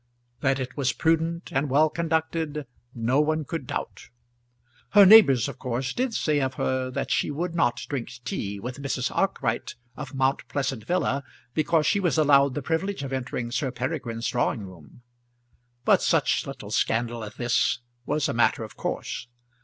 That 0.39 0.59
it 0.59 0.75
was 0.75 0.93
prudent 0.93 1.51
and 1.53 1.69
well 1.69 1.87
conducted 1.87 2.65
no 2.95 3.21
one 3.21 3.45
could 3.45 3.67
doubt. 3.67 4.09
Her 4.93 5.05
neighbours 5.05 5.47
of 5.47 5.59
course 5.59 5.93
did 5.93 6.15
say 6.15 6.39
of 6.41 6.55
her 6.55 6.89
that 6.89 7.11
she 7.11 7.29
would 7.29 7.53
not 7.53 7.85
drink 7.87 8.09
tea 8.25 8.59
with 8.59 8.81
Mrs. 8.81 9.15
Arkwright 9.15 9.75
of 9.95 10.15
Mount 10.15 10.47
Pleasant 10.47 10.85
villa 10.85 11.23
because 11.53 11.85
she 11.85 11.99
was 11.99 12.17
allowed 12.17 12.55
the 12.55 12.63
privilege 12.63 13.03
of 13.03 13.13
entering 13.13 13.51
Sir 13.51 13.69
Peregrine's 13.69 14.27
drawing 14.27 14.63
room; 14.65 15.03
but 15.85 16.01
such 16.01 16.47
little 16.47 16.71
scandal 16.71 17.23
as 17.23 17.35
this 17.35 17.77
was 18.03 18.27
a 18.27 18.33
matter 18.33 18.63
of 18.63 18.75
course. 18.75 19.27